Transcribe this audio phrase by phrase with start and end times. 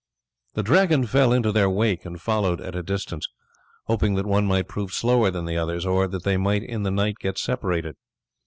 [0.55, 3.27] The Dragon fell into their wake and followed at a distance,
[3.85, 6.89] hoping that one might prove slower than the others, or that they might in the
[6.89, 7.97] night get separated.